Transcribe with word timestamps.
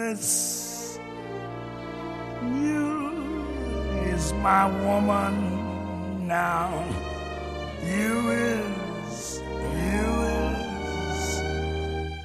Bess, 0.00 0.98
you 2.40 3.12
is 4.08 4.32
my 4.32 4.64
woman 4.84 6.26
now. 6.26 6.72
You 7.84 8.30
is, 8.30 9.42
you 9.84 10.08
is, 10.40 11.22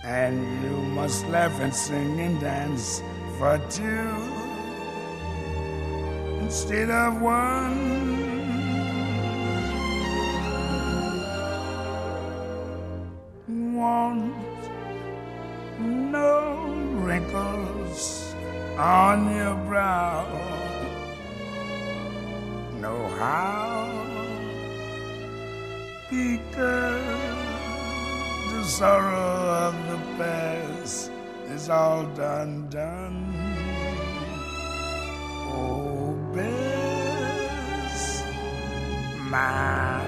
and 0.06 0.36
you 0.64 0.76
must 1.00 1.28
laugh 1.28 1.60
and 1.60 1.76
sing 1.76 2.18
and 2.22 2.40
dance 2.40 3.04
for 3.38 3.60
two 3.70 4.08
instead 6.46 6.90
of 6.90 7.20
one. 7.20 7.76
Want 13.76 14.34
no 15.78 16.35
wrinkles 17.16 18.36
on 18.78 19.34
your 19.36 19.56
brow. 19.68 20.28
Know 22.82 23.08
how? 23.20 23.88
Because 26.10 27.04
the 28.52 28.64
sorrow 28.64 29.38
of 29.68 29.74
the 29.92 30.00
past 30.18 31.12
is 31.48 31.70
all 31.70 32.04
done, 32.16 32.68
done. 32.70 33.34
Oh, 35.58 36.14
Bess, 36.34 38.24
my 39.32 40.06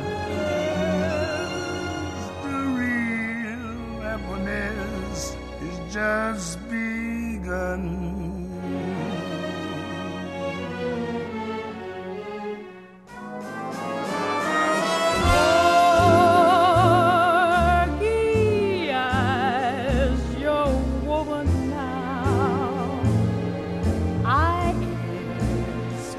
the 2.43 2.59
real 2.81 4.01
happiness 4.01 5.35
is 5.61 5.93
just 5.93 6.59
Porgy 17.97 18.89
as 18.91 20.19
your 20.37 20.67
woman 21.05 21.47
now. 21.69 22.99
I 24.25 24.75
is, 25.39 26.15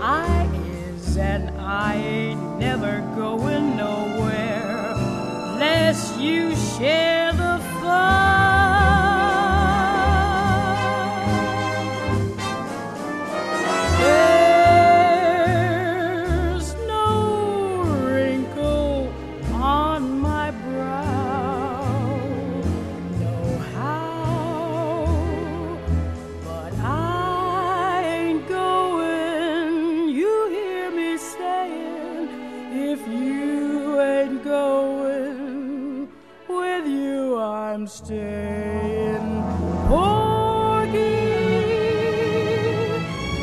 I 0.00 0.48
is, 0.88 1.16
and 1.18 1.50
I 1.60 1.96
ain't 1.96 2.58
never 2.58 3.00
going 3.14 3.76
nowhere 3.76 4.94
lest 5.58 6.18
you 6.18 6.56
share 6.56 7.11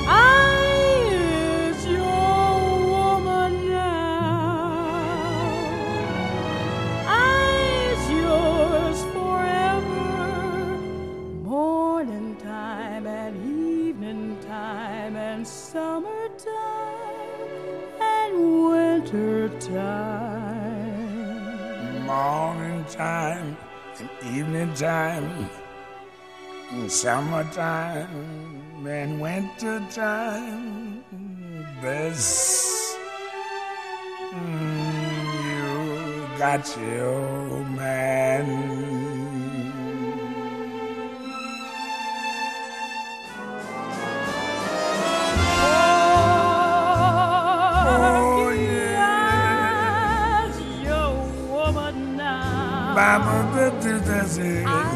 I 0.08 1.06
is 1.12 1.86
your 1.86 2.58
woman 2.90 3.70
now. 3.70 4.74
I's 7.06 8.10
yours 8.10 9.00
forever. 9.14 10.78
Morning 11.44 12.36
time 12.38 13.06
and 13.06 13.36
evening 13.46 14.38
time 14.48 15.16
and 15.16 15.48
summertime 15.48 16.50
and 18.02 18.34
winter 18.66 19.50
time. 19.60 20.10
morning 22.08 22.84
time 22.86 23.56
and 24.00 24.10
evening 24.38 24.74
time 24.76 25.50
and 26.72 26.92
summertime 26.92 28.08
and 28.88 29.20
winter 29.20 29.86
time 29.92 31.04
Bess 31.82 32.96
mm, 34.34 35.04
you 35.46 36.38
got 36.38 36.78
your 36.78 37.66
man 37.66 39.49
Baba 53.82 54.28
the 54.28 54.89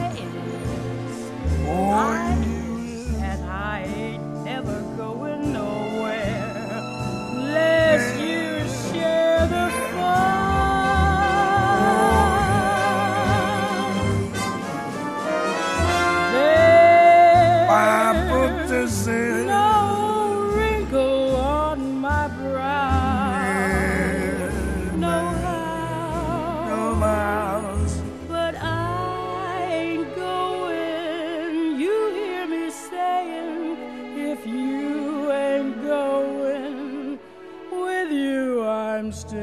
you 39.14 39.43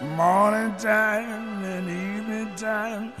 morning 0.00 0.74
time 0.76 1.64
and 1.64 1.88
evening 1.88 2.54
time 2.56 3.12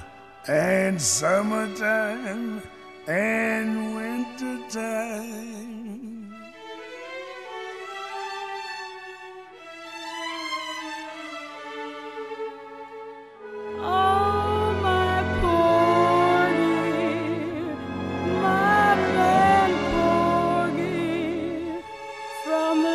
and 0.46 1.00
summertime 1.00 2.62
and 3.06 3.96
winter 3.96 4.58
time. 4.70 6.34
Oh, 13.80 14.48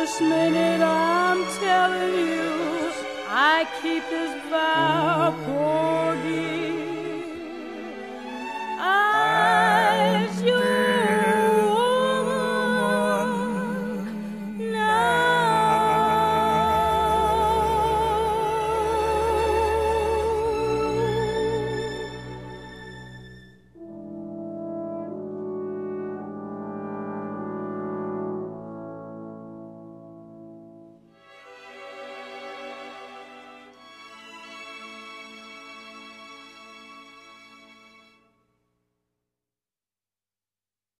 this 0.04 0.20
minute, 0.20 0.82
I'm 0.82 1.44
telling 1.58 2.14
you, 2.14 2.73
I 3.36 3.66
keep 3.82 4.08
this 4.10 4.32
vow, 4.48 5.34
porgy. 5.44 6.83